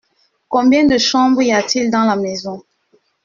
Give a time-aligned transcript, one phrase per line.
[0.47, 2.63] Combien de chambres y a-t-il dans la maison?